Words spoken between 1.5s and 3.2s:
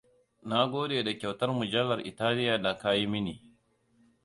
mujallar Italiya da ka yi